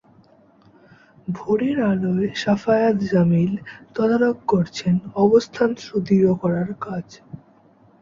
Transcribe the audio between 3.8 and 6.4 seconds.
তদারক করছেন অবস্থান সুদৃঢ়